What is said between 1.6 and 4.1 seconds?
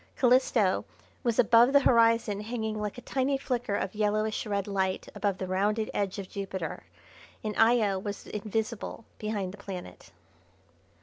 the horizon hanging like a tiny flicker of